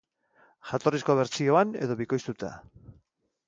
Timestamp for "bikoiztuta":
2.03-2.53